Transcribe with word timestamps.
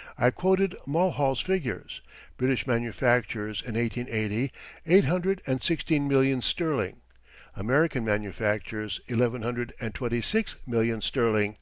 ]I 0.26 0.30
quoted 0.30 0.74
Mulhall's 0.86 1.42
figures: 1.42 2.00
British 2.38 2.66
manufactures 2.66 3.60
in 3.60 3.74
1880, 3.74 4.50
eight 4.86 5.04
hundred 5.04 5.42
and 5.46 5.62
sixteen 5.62 6.08
millions 6.08 6.46
sterling; 6.46 7.02
American 7.54 8.02
manufactures 8.02 9.02
eleven 9.06 9.42
hundred 9.42 9.74
and 9.78 9.94
twenty 9.94 10.22
six 10.22 10.56
millions 10.66 11.04
sterling. 11.04 11.58